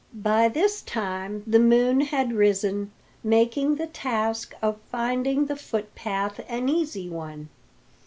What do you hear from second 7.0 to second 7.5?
one.